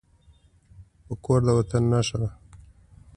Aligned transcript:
پکورې 1.05 1.43
د 1.45 1.47
وطن 1.57 1.83
نښه 1.91 2.17
ده 2.21 2.29